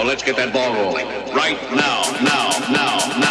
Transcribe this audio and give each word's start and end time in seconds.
So 0.00 0.06
let's 0.06 0.22
get 0.22 0.34
that 0.36 0.50
ball 0.50 0.72
rolling. 0.72 1.04
Right 1.36 1.60
now, 1.76 2.00
now, 2.24 2.48
now, 2.72 2.96
now, 3.20 3.29